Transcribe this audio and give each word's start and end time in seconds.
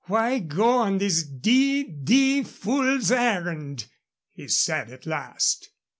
"Why 0.05 0.39
go 0.39 0.67
on 0.79 0.97
this 0.97 1.21
d 1.21 1.83
d 1.83 2.41
fool's 2.41 3.11
errand?" 3.11 3.85
he 4.33 4.47
said, 4.47 4.89
at 4.89 5.05
last. 5.05 5.69